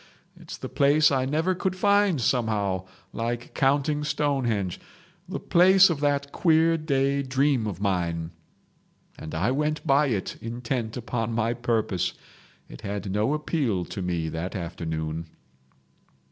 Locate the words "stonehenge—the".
4.03-5.39